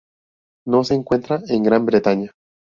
[0.65, 2.31] No se encuentra en Gran Bretaña.